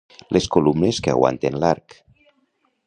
Les 0.37 0.47
columnes 0.55 1.01
que 1.07 1.13
aguanten 1.13 1.61
l'arc. 1.65 1.99